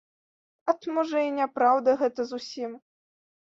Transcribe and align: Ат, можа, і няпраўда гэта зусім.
Ат, 0.73 0.87
можа, 0.95 1.19
і 1.27 1.35
няпраўда 1.37 1.97
гэта 2.01 2.21
зусім. 2.33 2.71